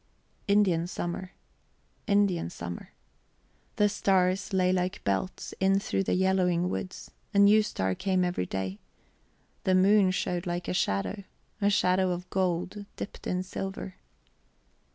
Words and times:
Indian 0.47 0.87
summer 0.87 1.33
Indian 2.07 2.49
summer. 2.49 2.91
The 3.75 3.87
stars 3.87 4.51
lay 4.51 4.73
like 4.73 5.03
belts 5.03 5.53
in 5.59 5.77
through 5.77 6.05
the 6.05 6.15
yellowing 6.15 6.69
woods; 6.71 7.11
a 7.35 7.37
new 7.37 7.61
star 7.61 7.93
came 7.93 8.25
every 8.25 8.47
day. 8.47 8.79
The 9.63 9.75
moon 9.75 10.09
showed 10.09 10.47
like 10.47 10.67
a 10.67 10.73
shadow; 10.73 11.23
a 11.61 11.69
shadow 11.69 12.09
of 12.09 12.27
gold 12.31 12.87
dipped 12.95 13.27
in 13.27 13.43
silver... 13.43 13.93